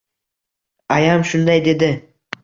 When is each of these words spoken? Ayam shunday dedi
Ayam 0.95 1.25
shunday 1.31 1.61
dedi 1.67 1.91